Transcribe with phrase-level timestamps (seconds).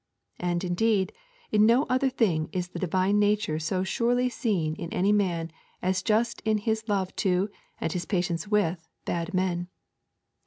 [0.39, 1.13] And, indeed,
[1.51, 6.01] in no other thing is the divine nature so surely seen in any man as
[6.01, 9.67] just in his love to and his patience with bad men.